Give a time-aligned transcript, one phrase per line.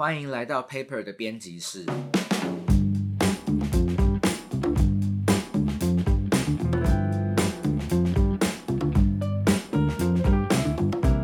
[0.00, 1.84] 欢迎来到 Paper 的编辑室。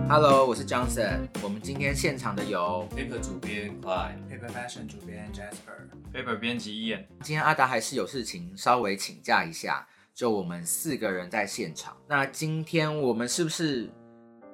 [0.09, 1.21] Hello，我是 Johnson。
[1.41, 11.97] 我们今天现场的有 Paper 主编 Clyde，Paper Fashion 主编 Jasper，Paper 编辑 Ian，今天阿达还是有事情稍微请假一下，就我们四个人在现场。
[12.09, 13.89] 那今天我们是不是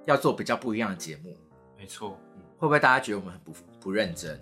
[0.04, 1.34] 要做比较不一样的节目？
[1.78, 2.10] 没错，
[2.58, 3.50] 会不会大家觉得我们很不
[3.80, 4.38] 不认真？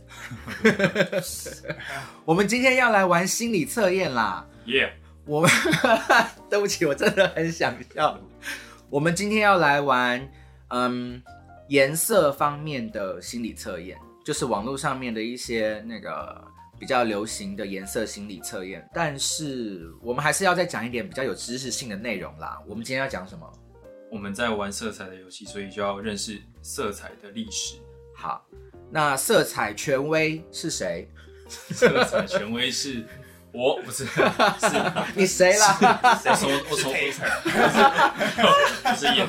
[2.26, 4.46] 我们今天要来玩心理测验啦。
[4.66, 4.92] 耶、
[5.24, 5.50] 我们
[6.50, 8.18] 对不起，我真的很想笑。
[8.90, 10.28] 我们今天要来玩，
[10.68, 11.22] 嗯，
[11.68, 16.42] 颜色方面的心理测验，就是网络上面的一些那个
[16.78, 18.86] 比较流行的颜色心理测验。
[18.92, 22.58] 但是我们还是要再讲一点比较有知识性的内容啦。
[22.66, 23.46] 我们今天要讲什么？
[24.10, 27.76] 我们在玩色彩的游戏，所以就要认识色彩的历史。
[28.16, 28.42] 好，
[28.90, 31.06] 那色彩权威是谁？
[31.48, 33.06] 色彩权威是
[33.52, 34.20] 我，不是是
[35.16, 35.78] 你谁啦？
[36.26, 36.92] 我从我从
[38.94, 39.26] 是演。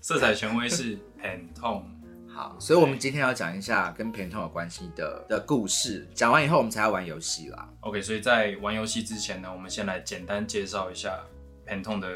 [0.00, 1.84] 色彩权威是 Pantone，
[2.28, 6.06] 好，所以我们今天要讲一下跟 Pantone 有关系的的故事。
[6.14, 7.66] 讲完以后，我们才要玩游戏啦。
[7.80, 11.18] OK，所以在玩游戏之前呢，我们先来简单介绍一下
[11.66, 12.08] Pantone 的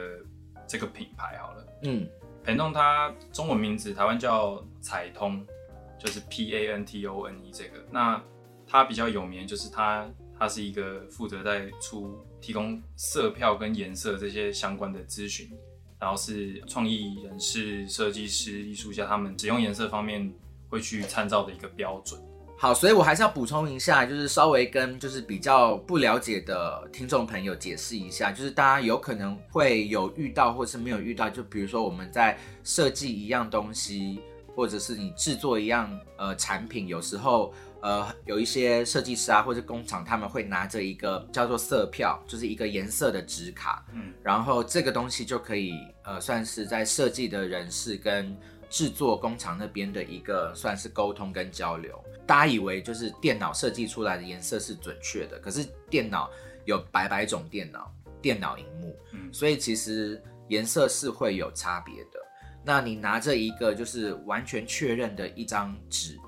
[0.66, 1.64] 这个品牌好了。
[1.84, 2.06] 嗯
[2.44, 5.42] ，Pantone 它中文名字台湾叫彩通，
[5.98, 7.84] 就是 P A N T O N E 这个。
[7.90, 8.22] 那
[8.66, 15.50] 它比较有名，就是它它是一个负责在出提供色票跟颜色这些相关的咨询，
[15.98, 20.32] 然后是创意人士、设计师、艺术家他们使用颜色方面
[20.68, 22.20] 会去参照的一个标准。
[22.60, 34.20] 好，所以我还是要补充一下，就是稍微跟就是比较不了解的听众朋友解释一下，就是大家有可能会有遇到或是没有遇到，就比如说我们在设计一样东西，
[34.58, 48.36] 或者是你制作一样呃产品，有时候呃有一些设计师啊或者工厂他们会拿着一个叫做色票，就是一个颜色的纸卡，嗯，然后这个东西就可以呃算是在设计的人士跟
[48.68, 51.96] 制作工厂那边的一个算是沟通跟交流。
[52.26, 56.28] 大家以为就是电脑设计出来的颜色是准确的，可是电脑
[56.64, 62.18] 有百百种电脑，电脑荧幕，嗯所以其实颜色是会有差别的。
[62.64, 66.18] 那你拿着一个就是完全确认的一张纸，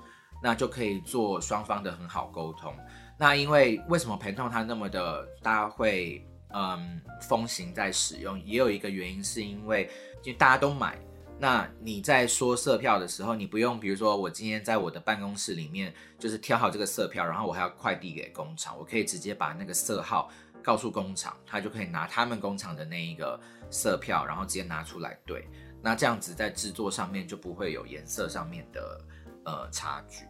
[0.41, 2.73] 那就可以做双方的很好沟通。
[3.17, 9.89] 那因为为什么陪痛它那么的大家会嗯风行在使用，也有一个原因是因为
[10.23, 10.97] 就大家都买，
[11.37, 20.31] 那你在说色票的时候，你不用，比如说我今天在我的办公室里面就是挑好这个色票，然后我还要快递给工厂，我可以直接把那个色号
[20.63, 25.47] 告诉工厂，他就可以拿他们工厂的那一个色票，然后直接拿出来对。
[25.81, 29.01] 那这样子在制作上面就不会有颜色上面的
[29.45, 30.25] 呃差距。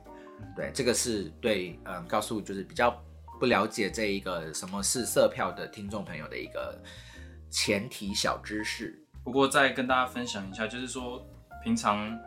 [0.56, 2.92] 对，这个是对嗯、呃告诉就是比较
[3.40, 6.82] 不了解这一个什么是色票的听众朋友的一个
[7.50, 8.98] 前提小知识。
[9.24, 11.24] 不过再跟大家分享一下，就是说
[11.64, 12.18] 平常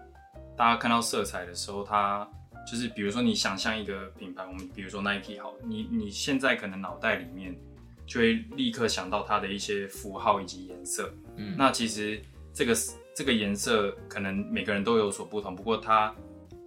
[0.57, 2.29] 大家看到色彩的时候，它
[2.71, 7.59] 就是比如说你想象一个品牌，我们比如说 Nike 好，你你现在可能脑袋里面
[8.07, 11.13] 就会立刻想到它的一些符号以及颜色。
[11.37, 12.73] 嗯那其实这个
[13.15, 16.15] 这个颜色可能每个人都有所不同，不过它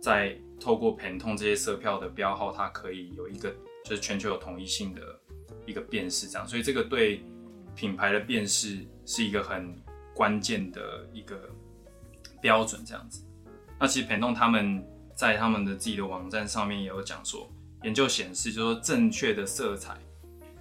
[0.02, 3.54] 在透过 Pantone 这些色票的标号，它可以有一个
[3.84, 5.02] 就是全球有统一性的
[5.66, 7.22] 一个辨识，这样，所以这个对
[7.76, 9.76] 品牌的辨识是一个很
[10.16, 11.50] 关键的一个
[12.42, 13.24] 标准，这样子。
[13.80, 14.84] 那其实 Pantone 他们
[15.16, 17.52] 在他们的自己的网站上面也有讲说，
[17.84, 19.98] 研究显示，就是说正确的色彩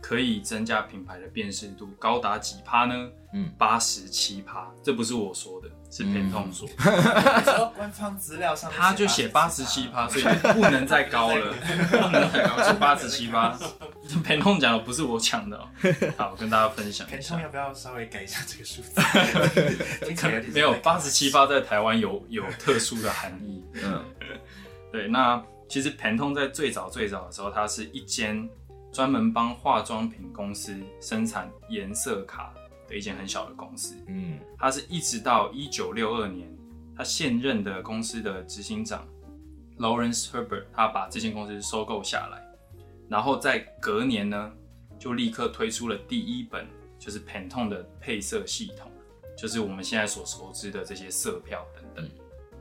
[0.06, 3.08] 可以增加品牌的辨识度，高达几趴呢？
[3.32, 6.10] 嗯，八十七趴，这不是我说的，是的。
[6.10, 10.24] 你说官方资料上他就写八十七趴，所以
[10.54, 11.52] 不能再高了，
[11.90, 13.58] 不能再高，是 八十七趴。
[14.24, 15.68] Pantone 讲的不是我讲的、哦，
[16.16, 17.16] 好，我跟大家分享一下。
[17.16, 19.00] 偏通要不要稍微改一下这个数字？
[20.52, 23.60] 没有八十七趴在台湾有有特殊的含义。
[23.82, 24.04] 嗯
[24.92, 28.48] 对，那其实 Pantone 在最早最早的时候，它是一间
[28.96, 32.54] 专门帮化妆品公司生产颜色卡
[32.88, 33.94] 的一间很小的公司。
[34.06, 36.48] 嗯他是一直到一九六二年，
[36.96, 39.06] 他现任的公司的执行长
[39.78, 42.42] Lawrence Herbert，他把这间公司收购下来，
[43.06, 44.50] 然后在隔年呢，
[44.98, 46.66] 就立刻推出了第一本
[46.98, 48.90] 就是 Pantone 的配色系统，
[49.36, 52.10] 就是我们现在所熟知的这些色票等等。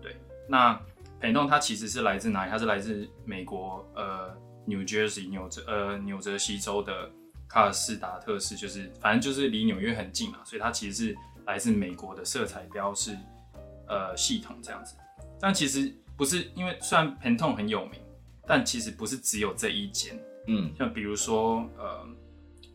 [0.02, 0.18] 对，
[0.50, 0.78] 那
[1.22, 2.52] Pantone 它其实是来自哪里？
[2.52, 4.36] 它是来自美国呃
[4.66, 7.12] New Jersey 纽泽呃纽泽西州的
[7.48, 13.18] 卡尔斯达特市，就是反正就是离纽约很近嘛，所以它其实是来自美国的色彩标示
[13.88, 14.96] 呃系统这样子。
[15.40, 18.02] 但其实不是因为虽然 Pantone 很有名，
[18.48, 22.08] 但其实不是只有这一间，嗯像比如说呃，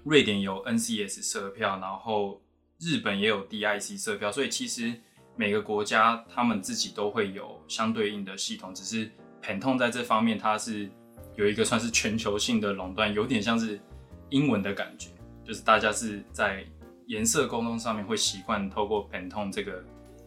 [0.05, 2.41] 瑞典有 NCS 色票，然后
[2.79, 4.95] 日本也有 DIC 色票，所以其实
[5.37, 9.11] 每个国家他们自己都会有相对应的系统，只是
[9.43, 10.89] Pantone 在这方面它是
[11.37, 13.81] 有一个算是全球性的垄断，有点像是
[14.29, 15.11] 英文的感觉，
[15.45, 16.65] 就是大家是在
[17.07, 19.83] 颜色沟通上面会习惯透过 Pantone 这个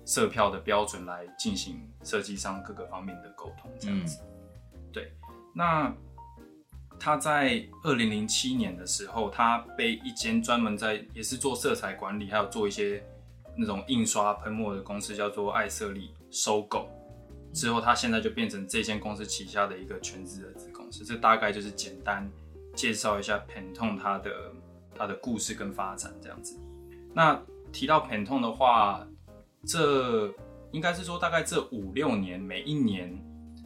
[0.06, 4.20] 色票的标准来进行设计上各个方面的沟通，这样子。
[4.92, 5.12] 对，
[5.54, 5.94] 那
[7.00, 13.04] 他在二零零七年的时候，他被一间专门在也是做色彩管理，还有做一些
[13.56, 16.88] 那种印刷喷墨的公司叫做爱色丽收购。
[17.54, 20.70] 之后，他现在就变成这间公司旗下的一个全资的子
[21.06, 22.30] 这大概就是简单
[22.76, 24.32] 介绍一下 Pantone 它的
[24.94, 26.60] 它的故事跟发展这样子。
[27.14, 27.42] 那
[27.72, 29.08] 提到 Pantone 的话，
[29.66, 30.28] 这
[30.72, 33.18] 应该是说大概这五六年，每一年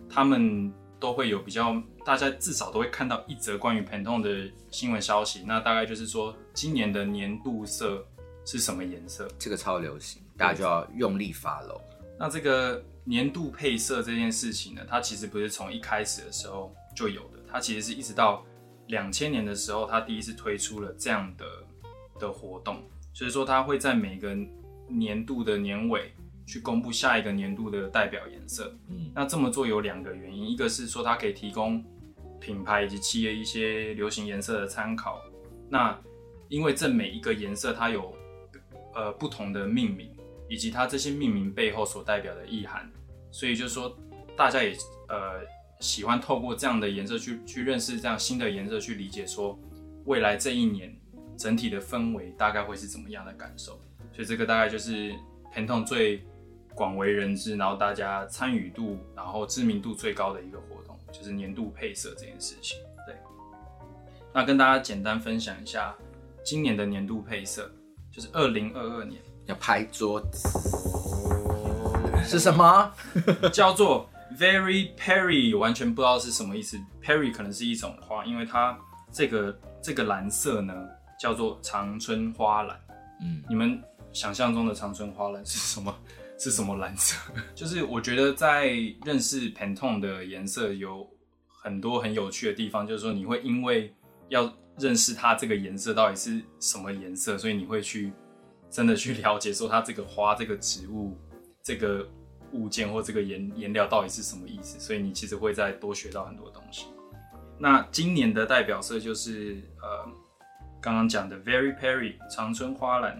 [0.09, 5.43] 他们都会有比较，大家至少都会看到一则关于 Pantone 的新闻消息。
[5.45, 8.05] 那大概就是说，今年的年度色
[8.45, 9.27] 是什么颜色？
[9.37, 11.79] 这个超流行，大家就要用力 follow。
[12.19, 18.43] 那这个年度配色这件事情呢，它其实不是从一开始的时候就有的，它其实是一直到
[18.87, 21.45] 两千年的时候，它第一次推出了这样的
[22.19, 22.81] 的活动，
[23.13, 24.35] 所以说它会在每个
[24.87, 26.11] 年度的年尾
[26.47, 28.75] 去公布下一个年度的代表颜色。
[28.89, 31.85] 嗯那这么做有两个原因，一个是说它可以提供
[32.39, 35.21] 品牌以及企业一些流行颜色的参考。
[35.69, 35.95] 那
[36.49, 38.11] 因为这每一个颜色它有
[38.95, 40.09] 呃不同的命名，
[40.49, 42.89] 以及它这些命名背后所代表的意涵，
[43.29, 43.95] 所以就是说
[44.35, 44.75] 大家也
[45.09, 45.41] 呃
[45.79, 49.57] 喜欢透过这样的颜色去去认识这样新的颜色，去理解说
[50.05, 50.95] 未来这一年
[51.37, 53.79] 整体的氛围大概会是怎么样的感受。
[54.13, 55.13] 所以这个大概就是
[55.53, 56.25] Pantone 最
[56.73, 62.79] 广为人知，然后大家参与度，然后知名度最高的一个活动，就是年度配色这件事情。
[63.05, 63.15] 对，
[64.33, 65.95] 那跟大家简单分享一下
[66.43, 67.71] 今年的年度配色，
[68.11, 70.47] 就是二零二二年，要拍桌子
[72.25, 72.91] 是什么？
[73.53, 76.77] 叫做 Very Perry，完全不知道是什么意思。
[77.03, 78.77] Perry 可能是一种花，因为它
[79.11, 80.73] 这个这个蓝色呢
[81.19, 82.79] 叫做长春花蓝。
[83.21, 83.81] 嗯，你们
[84.13, 85.95] 想象中的长春花蓝是什么？
[86.39, 87.17] 是什么蓝色？
[87.55, 88.67] 就是我觉得在
[89.03, 91.09] 认识 Pantone 的颜色有
[91.47, 93.91] 很多很有趣的地方，就是说你会因为
[94.29, 98.13] 要认识它这个颜色到底是什么颜色，所以你会去
[98.69, 101.17] 真的去了解说它这个花、这个植物、
[101.63, 102.07] 这个
[102.51, 106.87] 物件或这个颜颜料到底是什么意思，所以你其实会再多学到很多东西。
[107.59, 110.09] 那今年的代表色就是呃
[110.79, 113.19] 刚刚讲的 Very Perry 长春花蓝，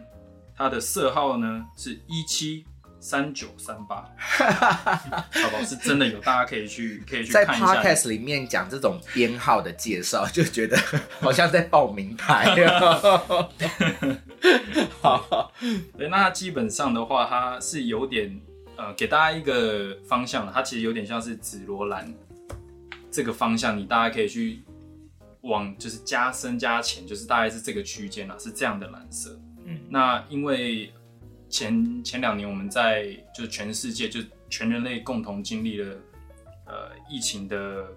[0.56, 2.66] 它的色号呢是一七
[3.00, 5.64] 三九三八， 好不好？
[5.64, 7.84] 是真的有，大家可以去可以去在看一下。
[7.84, 10.78] podcast 里面讲这种编号的介绍，就觉得
[11.20, 12.56] 好像在报名牌。
[15.02, 15.52] 好，
[15.98, 18.40] 对，那它基本上的话，它是有点
[18.78, 22.14] 呃，给大家一个方向，它其实有点像是紫罗兰
[23.10, 24.62] 这个方向，你大家可以去
[25.42, 29.40] 往就是加深加浅，就是大概是这个区间啦，是这样的蓝色。
[29.66, 30.92] 嗯，那因为
[31.50, 34.20] 前前两年我们在就是全世界就
[34.50, 35.96] 全人类共同经历了
[36.66, 37.88] 呃疫情的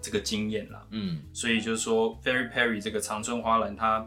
[0.00, 4.06] 这个经验啦，嗯所以就是说 Fairy Perry 这个长春花篮，它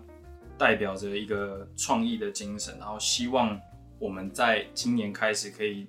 [0.57, 3.59] 代表着一个创意的精神，然后希望
[3.99, 5.87] 我们在今年开始可以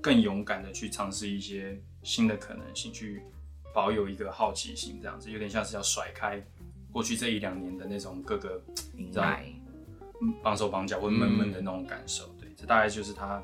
[0.00, 3.22] 更勇敢的去尝试一些新的可能性，去
[3.74, 6.42] 保有一个好奇心，这样子有点像是要甩开
[6.92, 9.38] 过去这一两年的那种各个你知道
[10.42, 12.26] 绑手绑脚或闷闷的那种感受。
[12.38, 13.42] 对，这大概就是他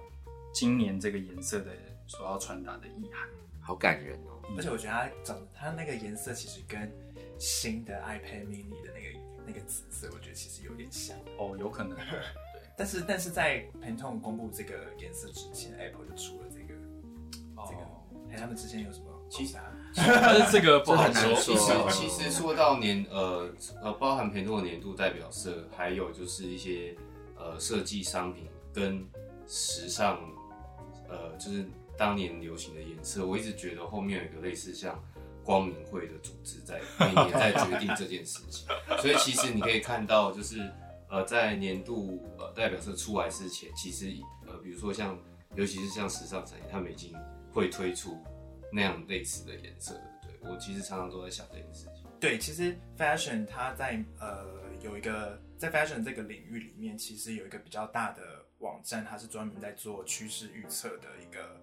[0.53, 1.71] 今年这个颜色的
[2.07, 3.29] 所要传达的意涵。
[3.61, 4.41] 好感人哦。
[4.57, 6.91] 而且我觉得它长它那个颜色其实跟
[7.37, 11.17] 新的 iPad mini 的那个那个紫色，我觉得其实有点像。
[11.37, 12.21] 哦，有可能， 对
[12.77, 16.46] 但是但是在 Pantone 公布这个颜色之前，Apple 就出了
[17.69, 17.81] 这个
[18.31, 19.65] 哎，他们之间有什么其实啊？
[19.97, 23.49] 但是这个不好这很难其实其实说到年呃
[23.83, 26.95] 呃，包含培诺年度代表色，还有就是一些
[27.37, 29.03] 呃设计商品跟
[29.47, 30.19] 时尚
[31.09, 31.65] 呃就是
[31.97, 35.03] 当年流行的颜色，我一直觉得后面有一个类似像
[35.43, 38.67] 光明会的组织在每年在决定这件事情，
[39.01, 40.71] 所以其实你可以看到就是
[41.09, 44.13] 呃在年度呃代表色出来之前，其实
[44.47, 45.17] 呃比如说像
[45.55, 47.15] 尤其是像时尚产业，他们已经
[47.57, 48.23] 会推出
[48.71, 49.99] 那样类似的颜色。
[50.21, 52.05] 对我其实常常都在想这件事情。
[52.21, 54.45] 对，其实 fashion 它在呃
[54.83, 61.61] 有一个在 fashion 这个领域里面，其实有一个比较大的网站，它是专门在做趋势预测的一个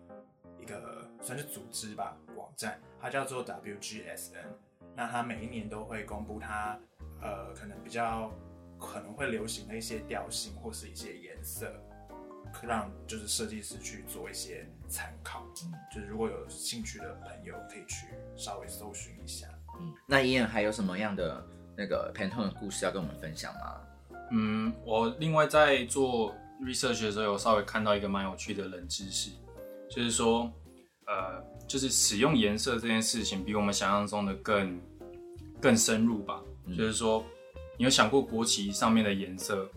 [0.59, 4.47] 一个算是组织吧网站，它叫做 WGSN。
[4.95, 6.79] 那它每一年都会公布它
[7.21, 8.31] 呃可能比较
[8.79, 11.71] 可能会流行的一些调性或是一些颜色，
[12.61, 15.41] 让就是设计师去做一些参考。
[15.93, 19.47] 就是如果有兴趣的朋友可以去稍微搜寻一下。
[19.79, 21.45] 嗯，那伊恩还有什么样的
[21.77, 23.81] 那个 Pantone 的故事要跟我们分享吗？
[24.31, 29.29] 嗯，我另外在做 research 的时候，有稍微看到一个蛮有趣的冷知识，
[29.89, 30.51] 就是说，
[31.05, 34.81] 呃，就是使用颜色这件事情比我们想象中的更
[35.61, 36.41] 更深入吧。
[36.75, 37.23] 就是说，
[37.77, 39.69] 你有想过国旗上面的颜色，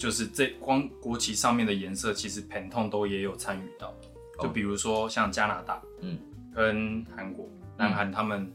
[0.00, 3.94] 就是这光国旗上面的颜色，其实 Pantone 都也有参与到。
[4.40, 6.18] 就比如说像加拿大，嗯，
[6.54, 8.50] 跟韩国、南韩他们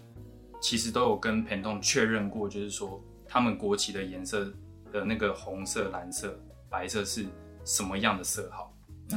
[0.60, 4.52] 其实都有跟 Pantone 确认过，就是说他们国旗的颜色
[4.92, 6.36] 的那个红色、蓝色、
[6.68, 7.28] 白色是
[7.64, 8.74] 什么样的色号，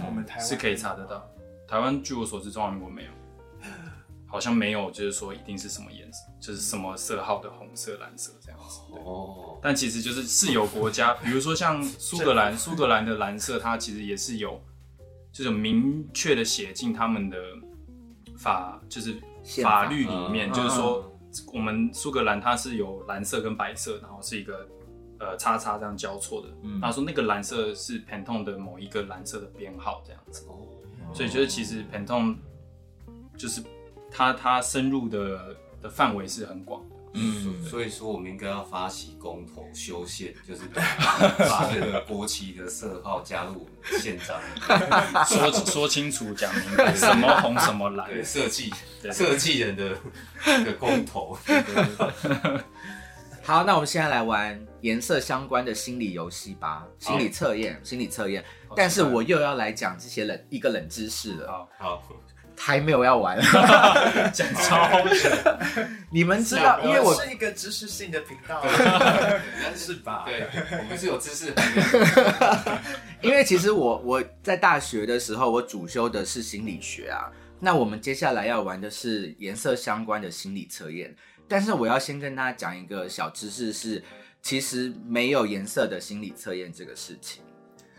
[0.06, 1.26] 我们台湾是可以查得到。
[1.66, 3.10] 台湾据我所知，中华民国没有，
[4.30, 8.80] 好像没有，就是说一定是什么颜色，就是什么色号的红色、蓝色这样子。
[8.92, 9.00] 对。
[9.00, 14.60] 哦，但其实就是是有国家，比如说像 苏格兰，苏格兰的蓝色，它其实也是有，
[15.32, 17.38] 就是明确的写进他们的
[18.36, 19.62] 法，就是法。
[19.62, 21.10] 法律里面，嗯就是说
[21.54, 24.68] 我们苏格兰它是有蓝色跟白色，然后是一个
[25.18, 26.48] 呃叉叉这样交错的。
[26.62, 26.78] 嗯。
[26.82, 30.66] 他说那个蓝色是 Pantone 的某一个蓝色的编号这样子，哦。
[31.14, 32.36] 所以就是其实 Pantone
[33.34, 33.62] 就是
[34.10, 36.96] 它它深入的的范围是很广的。
[37.14, 40.82] 嗯，所以说我们应该要发起公投修宪，就是把
[41.38, 45.24] 把那个国旗的色号加入我们的宪章里面。
[45.24, 48.70] 说说清楚讲明白什么红什么蓝，对，设计
[49.10, 49.96] 设计人的
[50.64, 51.36] 的 公投。
[53.42, 58.44] 好，那我们现在来玩颜色相关的心理游戏吧，心理测验，心理测验。
[58.76, 62.02] 但是我又要来讲这些冷一个冷知识了，好好，
[62.58, 63.40] 还没有要玩。
[64.34, 65.30] 讲超久，
[66.10, 68.62] 你们知道，因为我是一个知识性的频道，
[69.76, 70.24] 是吧？
[70.26, 70.46] 对，
[70.78, 71.54] 我们是有知识。
[73.22, 77.30] 因为其实我我在大学的时候，我主修的是心理学啊。
[77.60, 81.12] 那我们接下来要玩的是颜色相关的心理测验，
[81.48, 84.00] 但是我要先跟大家讲一个小知识是，
[84.40, 87.42] 其实没有颜色的心理测验这个事情，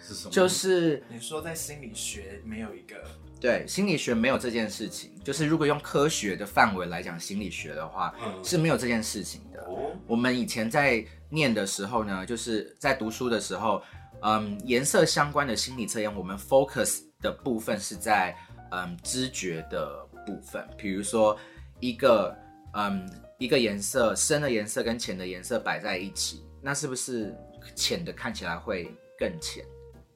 [0.01, 0.31] 是什么？
[0.31, 2.95] 就是你说在心理学没有一个
[3.39, 8.43] 对心理学没有这件事情，就是如果用科学的范围来讲心理学的话，嗯。
[8.43, 9.61] 是没有这件事情的。
[9.63, 13.81] 哦，我们以前在念的时候呢，就是在读书的时候，
[14.21, 18.35] 嗯，颜色相关的心理测验，我们 focus 的部分是在
[18.71, 21.37] 嗯知觉的部分，比如说
[21.79, 22.35] 一个
[22.73, 27.33] 嗯一个颜色深的颜色跟浅的颜色摆在一起，那是不是
[27.75, 29.63] 浅的看起来会更浅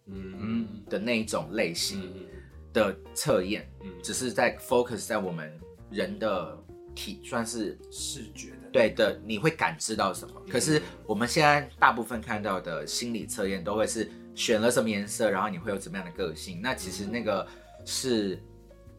[0.08, 0.34] 嗯。
[0.39, 2.01] 嗯的那一种类型？
[2.01, 2.25] 嗯
[2.74, 3.70] 的测验？
[3.84, 5.58] 嗯只是在 focus 在我们
[5.89, 6.58] 人的
[6.94, 10.42] 体算是视觉的，对的，你会感知到什么？
[10.50, 16.60] 可是我们现在大部分看到的心理测验都会是选了什么颜色，然后你会有怎么样的个性。
[16.62, 17.48] 那其实那个
[17.86, 18.38] 是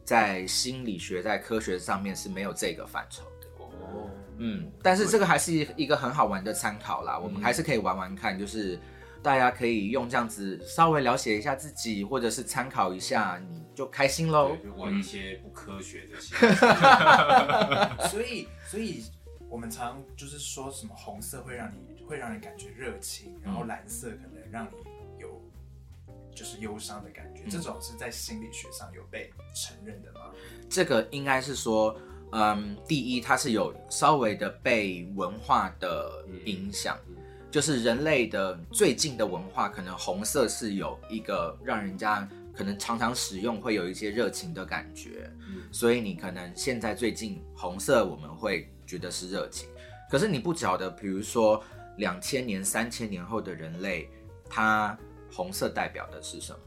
[0.03, 3.47] 在心理学、在科学上面是没有这个范畴的。
[3.59, 8.79] 哦，嗯，但是这个还是一个很好玩的参考啦，我们还是可以玩玩看，就是
[9.25, 14.69] 大家可以用这样子稍微了解一下自己，或者是参考一下，你就开心喽对，。
[14.69, 16.21] 就玩一些不科学的。
[18.07, 19.03] 所以所以
[19.49, 24.71] 我们常就是说什么红色会让你会让人感觉热情，然后蓝色可能让你
[25.19, 25.41] 有
[26.35, 30.29] 就是忧伤的感觉，这种是在心理学上有被承认的吗？
[30.69, 31.99] 这个应该是说，
[32.31, 37.15] 嗯，第一，它是有稍微的被文化的影响，嗯
[37.55, 49.69] 就是人类的最近的文化，可能红色是有一个让人家可能常常使用，会有一些热情的感觉，嗯所以你可能现在最近红色我们会觉得是热情，
[50.11, 51.63] 可是你不晓得，比如说
[51.95, 54.09] 两千年、三千年后的人类，
[54.49, 54.97] 它
[55.31, 56.59] 红色代表的是什么？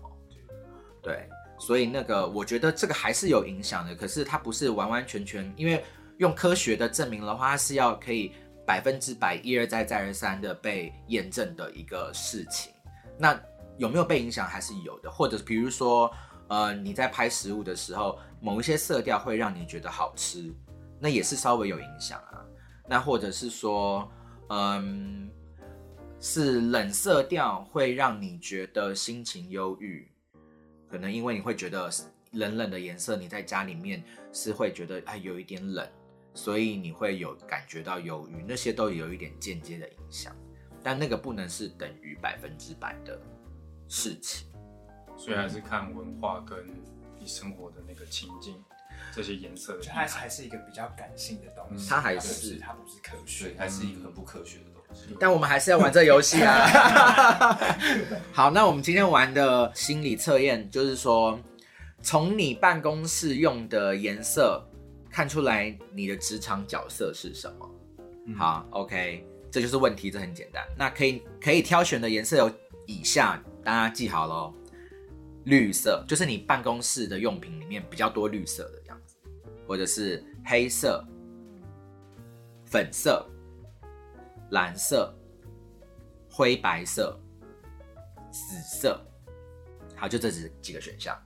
[1.03, 1.29] 对，
[1.59, 5.85] 所以那个我觉得这个还是有影响的，可是它不是完完全全，因为
[6.17, 8.33] 用科学的证明的话，它是要可以
[8.69, 12.71] 百分之百一而再再而三的被验证的一个事情。
[13.17, 13.41] 那
[13.79, 16.13] 有没有被影响还是有的，或者比如说，
[16.49, 20.53] 呃，你在拍食物的时候，某一些色调会让你觉得好吃，
[21.01, 22.45] 那也是稍微有影响啊。
[22.87, 24.07] 那或者是说，
[24.51, 25.31] 嗯，
[26.21, 30.07] 是冷色调会让你觉得心情忧郁，
[30.91, 31.91] 可能因为你会觉得
[32.33, 35.89] 冷冷的颜色，你在家里面是会觉得哎有一点冷，
[36.39, 40.33] 所以你会有感觉到忧郁，那些都有一点间接的影响，
[40.85, 43.21] 但那个不能是等于百分之百的
[43.89, 44.47] 事情。
[45.17, 46.65] 所以还是看文化跟
[47.19, 48.55] 你生活的那个情境，
[49.13, 50.07] 这些颜色的它。
[50.07, 55.17] 还是一个比较感性的东西，它还不是它不是科学对，，还是一个很不科学的东西。
[55.19, 57.59] 但我们还是要玩这游戏啊。
[58.33, 61.37] 好，那我们今天玩的心理测验就是说，
[62.01, 64.65] 从你办公室用的颜色
[65.11, 67.71] 看出来你的职场角色是什么。
[68.37, 70.63] 好，OK，这就是问题，这很简单。
[70.77, 72.51] 那可以可以挑选的颜色有
[72.87, 74.55] 以下，大家记好喽。
[75.45, 79.17] 绿色就是你办公室的用品里面比较多绿色的样子，
[79.67, 81.03] 或者是黑色、
[82.67, 83.27] 粉色、
[84.51, 85.15] 蓝色、
[86.31, 87.19] 灰白色、
[88.31, 89.01] 紫色。
[89.97, 91.17] 好，就这几几个选项，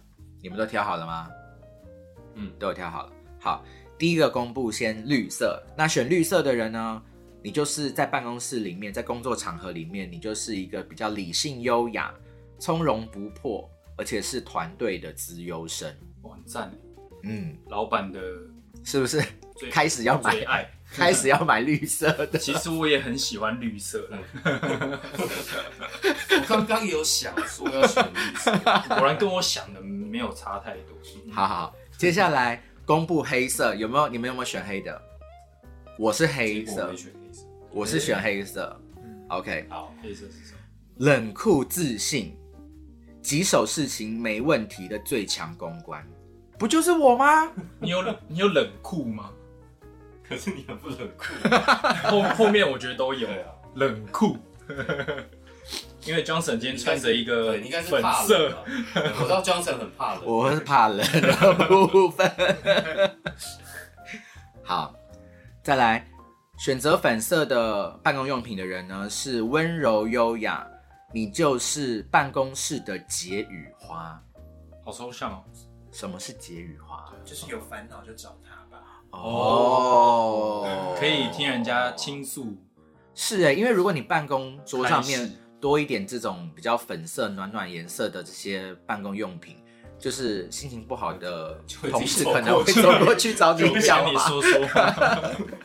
[0.41, 1.29] 你们都挑好了吗？
[2.37, 3.13] 嗯，都有挑好了。
[3.43, 3.65] 好，
[3.99, 5.61] 第一个公布先绿色。
[5.77, 7.03] 那选绿色的人呢，
[7.43, 12.15] 你就是在办公室里面，在工作场合里面，你就是一个比较理性、优雅、
[12.61, 13.69] 从容不迫，
[13.99, 15.93] 而且是团队的资优生。
[16.23, 16.73] 哇，很赞！
[17.25, 18.21] 嗯，老板的
[18.85, 19.21] 是不是
[19.57, 20.71] 最开始要买。
[20.95, 22.39] 开始要买绿色的？
[22.39, 24.19] 其实我也很喜欢绿色的，
[26.39, 28.53] 我刚刚有想说要选绿色，
[28.89, 30.95] 果然跟我想的没有差太多。
[31.33, 34.07] 好好，好接下来公布黑色，有没有？
[34.07, 35.03] 你们有没有选黑的？
[35.99, 37.47] 我是黑色我，选黑色。
[37.71, 38.79] 我是选黑色。
[39.29, 40.59] OK，好，黑色是什么？
[40.99, 42.37] 冷酷自信，
[43.23, 46.07] 棘手事情没问题的最强公关，
[46.59, 47.51] 不就是我吗？
[47.81, 49.31] 你有你有冷酷吗？
[50.23, 51.49] 可是你很不冷酷。
[52.11, 54.37] 后后面我觉得都有啊冷酷，
[56.05, 58.65] 因为 Johnson 今天穿着一个对，应该是粉怕冷色，吧。
[58.95, 60.25] 我知道 Johnson 很怕冷。
[60.25, 62.31] 我是怕冷的部分。
[64.65, 64.95] 好，
[65.63, 66.09] 再来
[66.59, 70.67] 选择粉色的办公用品的人呢，是温柔优雅，
[71.13, 74.21] 你就是办公室的解语花。
[74.85, 75.45] 好抽象哦。
[75.93, 77.13] 什么是解语花？
[77.23, 78.83] 就是有烦恼就找他吧。
[79.11, 82.57] 哦，可以听人家倾诉，
[83.15, 85.31] 是哎，因为如果你办公桌上面
[85.63, 89.57] 多一点这种比较粉色、暖暖颜色的这些办公用品，
[89.97, 91.57] 就是心情不好的
[91.89, 94.91] 同事自己走可能会走过去找你讲你说说话。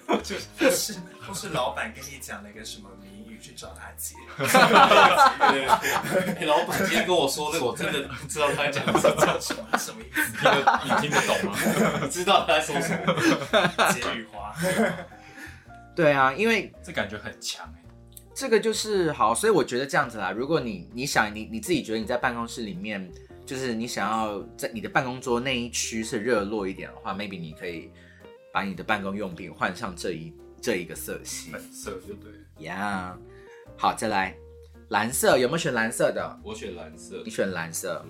[0.06, 0.96] 或是
[1.28, 4.16] 都是老板跟你讲了一个什么谜语，去找他解。
[4.38, 5.66] 对
[6.38, 9.40] 哎老板今天跟我说这个，我真的不知道他在讲什么。
[9.42, 10.46] 什么什么意思？
[10.84, 11.58] 你听得懂吗？
[12.04, 13.16] 你知道他在说什么？
[13.92, 14.54] 解语花。
[15.96, 17.82] 对啊，因为这感觉很强哎。
[18.38, 20.30] 这个就是好，所以我觉得这样子啦。
[20.30, 23.12] 如果你你想你你自己觉得你在办公室里面，
[23.48, 27.90] 就是你想要在你的办公桌那一区是热络一点的话，maybe 你可以
[28.54, 32.38] 把你的办公用品换上这一这一个色系粉色就对了。
[32.60, 33.18] 呀。
[33.76, 34.38] 好，再来
[34.90, 36.40] 蓝色，有没有选蓝色的？
[36.44, 37.32] 我选蓝色你。
[37.32, 38.06] 选蓝色，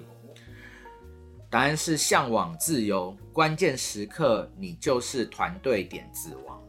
[1.50, 6.62] 答案是向往自由，关键时刻你就是团队点子王。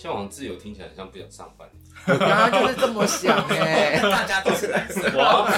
[0.00, 1.68] 哦，向往自由听起来很像不想上班。
[2.06, 5.50] 我刚刚就是这么想哎、 大家都是蓝色，哇，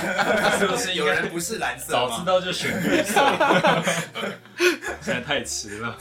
[0.58, 1.92] 是不是有人不是蓝色？
[1.92, 3.20] 早知道就选绿色？
[5.00, 5.96] 现在太迟了。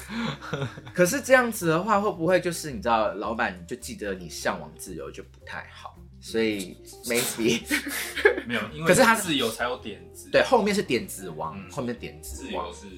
[0.93, 6.75] 可是这样子的话，会不会就是你知道，老板就记得你向往自由就不太好，所以
[7.05, 7.61] maybe
[8.47, 10.29] 没有，因为可是他自由才有点子。
[10.31, 12.97] 对后面是点子王，嗯后面是点子王自由，是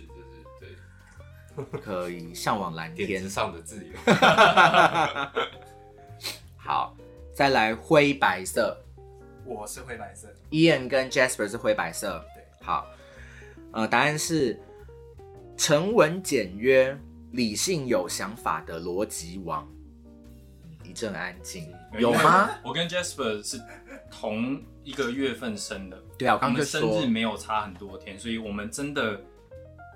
[1.84, 3.30] 可以向往蓝天。
[3.30, 3.94] 上的自由。
[6.58, 6.96] 好，
[7.34, 8.78] 再来灰白色
[9.46, 12.24] 我是灰白色，，Ian 跟 Jasper 是灰白色。
[12.34, 12.88] 对，好，
[13.72, 14.58] 呃，答案是
[15.58, 16.98] 沉稳简约、
[17.32, 19.68] 理性有想法的逻辑王。
[19.70, 19.80] 嗯
[20.86, 22.50] 一阵安静，有吗？？
[22.62, 23.58] 我跟 Jasper 是
[24.12, 29.20] 同一个月份生的，对啊，我我刚刚就说们生日没有差很多天，所以我们真的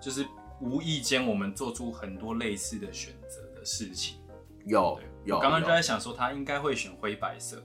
[0.02, 0.26] 就是
[0.60, 4.20] 无意间我们做出很多类似的选择的事情。
[4.66, 7.64] 有有，我刚刚就在想说，他应该会选灰白色。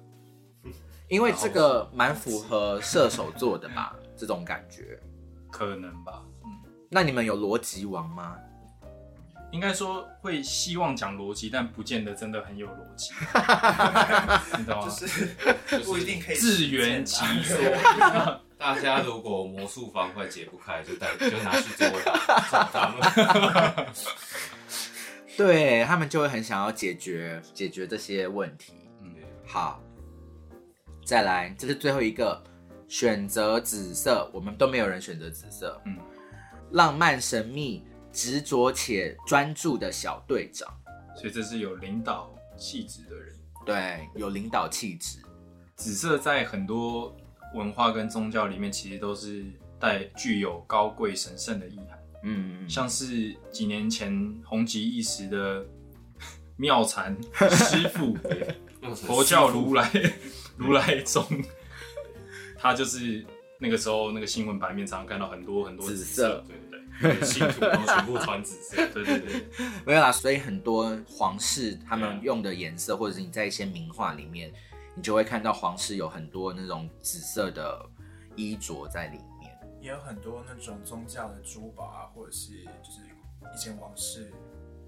[1.09, 4.99] 因为这个蛮符合射手座的吧，这种感觉。
[5.51, 6.51] 可能吧，嗯，
[6.91, 8.37] 那你们有逻辑王吗？
[9.51, 13.13] 应该说会希望讲逻辑，但不见得真的很有逻辑，
[14.57, 14.89] 你懂吗？
[14.89, 15.27] 就是
[15.85, 22.14] 不一定可以自圆其吧说， 大家如果魔术方块解不开，就带就拿去桌上
[22.48, 23.87] 找他们。
[25.37, 28.75] 对他们就会很想要解决解决这些问题。
[29.01, 29.83] 嗯，好，
[31.05, 32.40] 再来，这是最后一个，
[32.87, 35.83] 选择紫色，我们都没有人选择紫色。
[35.85, 35.98] 嗯，
[36.70, 40.72] 浪漫神秘、执着且专注的小队长，
[41.16, 43.35] 所以这是有领导气质的人。
[43.66, 45.18] 对，有领导气质。
[45.75, 47.16] 紫色在很多
[47.55, 49.45] 文化跟宗教里面，其实都是
[49.79, 51.99] 带具有高贵神圣的意涵。
[52.25, 55.65] 嗯嗯，像是几年前红极一时的
[56.57, 57.17] 妙禅
[57.51, 58.17] 师傅，
[58.95, 59.91] 佛教如来
[60.57, 61.25] 如来宗，
[62.57, 63.25] 他就是
[63.59, 66.73] 那个时候那个新闻版面常常看到很多很多紫紫色对对对。
[67.25, 69.47] 信徒都全部穿紫色，对对对，
[69.85, 74.53] 没有啦，所以很多皇室他们用的颜色，或者是你在一些名画里面，
[74.95, 77.89] 你就会看到皇室有很多那种紫色的
[78.37, 79.59] 衣着在里面。
[79.81, 83.01] 也有很多那种宗教的珠宝啊，或者是就是
[83.53, 84.33] 以前王室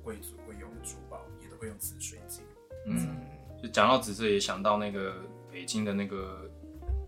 [0.02, 2.44] 贵族会用的珠宝，也都会用紫水晶。
[2.86, 3.26] 嗯，
[3.60, 5.16] 就讲到紫色，也想到那个
[5.50, 6.48] 北京的那个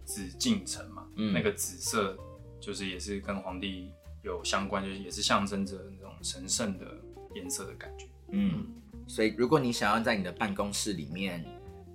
[0.04, 2.18] 紫禁城嘛，嗯那个紫色
[2.58, 6.86] 就是也是跟皇帝有相关，就是也是象征着那种神圣的
[7.34, 8.08] 颜色的感觉。
[8.32, 8.66] 嗯，
[9.06, 11.44] 所以如果你想要在你的办公室里面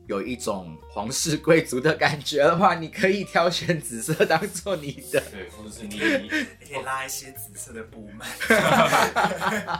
[0.08, 5.22] 有一种皇室贵族的感觉的话，你可以挑选紫色当做你的。
[5.32, 8.26] 对，或者是你你可以拉一些紫色的布幔，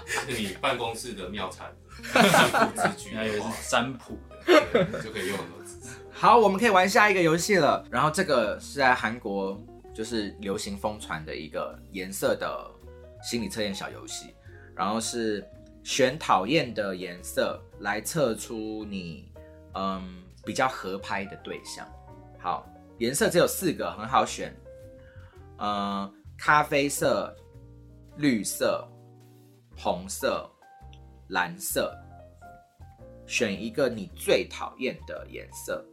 [0.08, 1.74] 是你办公室的妙产
[2.14, 5.90] 占卜字句那也是的话， 占卜的，就可以用很多紫色。
[6.12, 7.84] 好，我们可以玩下一个游戏了。
[7.90, 9.60] 然后这个是在韩国
[9.94, 12.72] 就是流行疯传的一个颜色的
[13.24, 14.34] 心理测验小游戏，
[14.76, 15.44] 然后是
[15.84, 19.31] 选讨厌的颜色来测出你
[19.74, 21.88] 嗯比较合拍的对象。
[22.40, 24.56] 好，颜色只有四个，很好选。
[25.58, 27.36] 呃，咖啡色、
[28.18, 28.88] 绿色、
[29.78, 30.50] 红色、
[31.30, 31.96] 蓝色，
[33.28, 35.86] 选一个你最讨厌的颜色。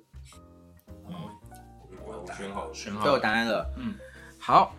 [2.07, 3.75] 我选好了，都有选好了答案了。
[3.77, 3.95] 嗯，
[4.39, 4.75] 好，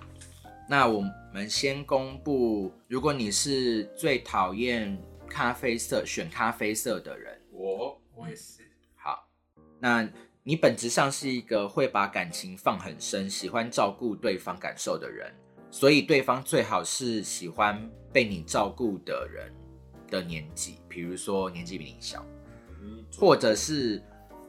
[0.67, 8.67] 那我们先公布，如果你是最讨厌咖啡色，选咖啡色的人，我我也是。
[9.81, 10.09] 好，那
[10.43, 15.33] 你本质上是一个会把感情放很深，喜欢照顾对方感受的人，
[15.69, 19.53] 所以对方最好是喜欢被你照顾的人
[20.09, 22.25] 的年纪，比如说年纪比你小，
[23.17, 24.01] 或者是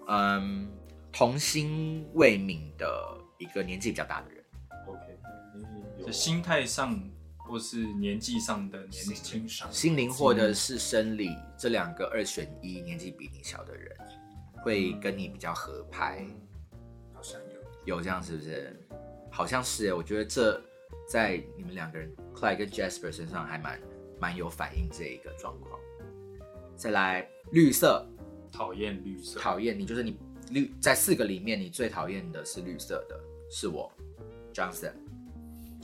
[0.09, 0.71] 嗯
[1.13, 4.45] 童心未泯的一个年纪比较大的人。
[4.87, 6.99] OK，心态上
[7.37, 13.95] 或是年纪上的年心轻上心灵或者是生理这两个二选一，年纪比你小的人
[14.63, 16.27] 会跟你比较合拍，
[17.13, 17.97] 好像有。
[17.97, 18.77] 有这样是不是？
[19.31, 20.61] 好像是耶，我觉得这
[21.09, 23.81] 在你们两个人 Clyde 跟 Jasper 身上还蛮
[24.21, 25.81] 蛮有反映这一个状况。
[26.77, 28.07] 再来绿色，
[28.53, 30.19] 讨厌绿色，讨厌你就是你
[30.51, 33.19] 绿在四个里面你最讨厌的是绿色的，
[33.51, 33.91] 是我
[34.53, 34.93] Johnson。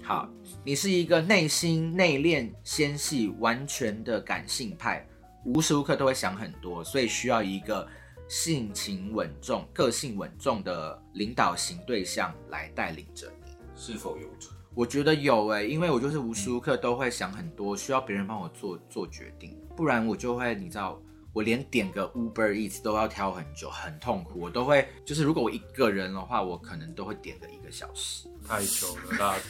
[0.03, 0.29] 好，
[0.65, 5.07] 你是一个内心内敛、纤细、完全的感性派，
[5.45, 7.89] 无时无刻都会想很多，所以需要一个
[8.29, 13.53] 性情稳重、个性稳重的领导型对象来带领着你。
[13.75, 14.53] 是否有准？
[14.75, 21.01] 我觉得有诶、因为我就是无时无刻都会想很多，需要别人帮我做做决定，不然我就会你知道，
[21.33, 24.39] 我连点个 Uber Eats 都要挑很久，很痛苦。
[24.41, 28.29] 我都会就是如果我一个人的话，我可能都会点个一个小时。
[28.47, 29.43] 太久了，大家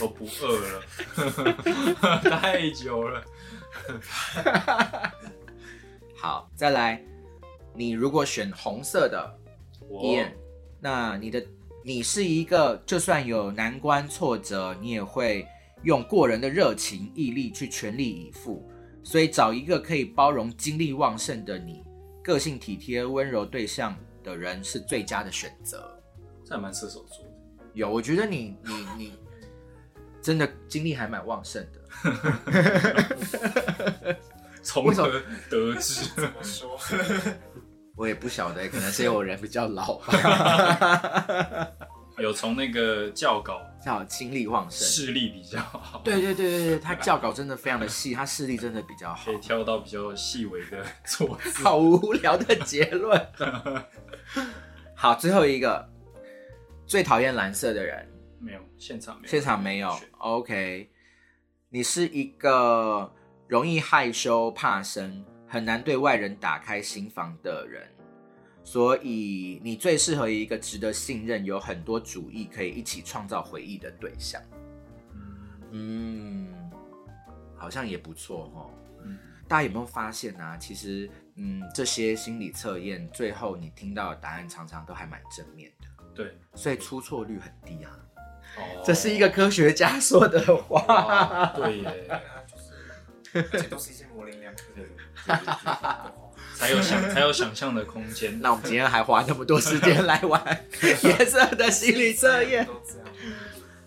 [0.00, 3.24] 都不饿了， 太久了。
[6.16, 7.04] 好，再来，
[7.74, 9.38] 你如果选红色的
[9.88, 10.32] 我 Ian，
[10.80, 11.44] 那你的
[11.84, 15.46] 你是一个就算有难关挫折，你也会
[15.82, 18.66] 用过人的热情毅力去全力以赴。
[19.02, 21.82] 所以找一个可以包容、精力旺盛的你，
[22.22, 25.90] 个性体贴、温柔对象的人是最佳的选择。
[26.42, 27.32] 这还蛮射手座的，
[27.74, 29.12] 有，我觉得你你你
[30.22, 31.80] 真的精力还蛮旺盛的。
[34.62, 36.08] 从何得知？
[36.16, 36.78] 怎么说？
[37.96, 41.68] 我也不晓得，可能是因为我人比较老吧，
[42.18, 44.86] 有从那个教稿叫精力旺盛。
[44.86, 49.38] 视力比较好，对对对对对，他教稿真的非常的细，他视力真的比较好可以。
[49.38, 51.62] 挑到比较细微的错字。
[51.62, 53.20] 好无聊的结论。
[54.94, 55.88] 好，最后一个，
[56.86, 58.08] 最讨厌蓝色的人，
[58.40, 59.96] 没有，现场没有，现场没有。
[60.18, 60.90] OK，
[61.70, 63.12] 你是一个
[63.48, 67.86] 容易害羞、怕生，很难对外人打开心房的人，
[68.62, 74.40] 所以你最适合一个值得信任、有很多主意、可以一起创造回忆的对象。
[75.70, 76.70] 嗯，
[77.56, 78.70] 好像也不错哦。
[79.04, 80.56] 嗯大家有没有发现啊？
[80.56, 87.90] 其实，嗯，这些心理测验最后你听到的答案常常都还蛮正面的，对，所以出错率很低啊。
[88.56, 90.80] 哦这是一个科学家说的话。
[90.86, 96.12] 哇对耶，就是， 而且都是一些模棱两可的。
[96.54, 98.40] 才有想才有想象的空间。
[98.40, 100.40] 那我们今天还花那么多时间来玩
[100.82, 102.66] 颜色的心理测验。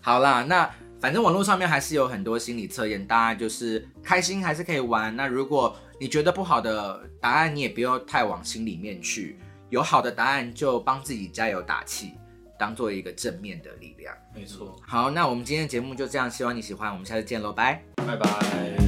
[0.00, 0.70] 好啦，那
[1.00, 5.14] 反正网络上面还是有很多心理测验，大家就是开心还是可以玩。
[5.16, 9.38] 那如果你觉得不好的答案，你也不要太往心里面去。
[9.70, 12.12] 有好的答案就帮自己加油打气，
[12.58, 14.14] 当做一个正面的力量。
[14.34, 17.82] 没错，好，那我们今天的节目就这样，希望你喜欢，我们下次见喽，拜。
[17.96, 18.87] 拜拜。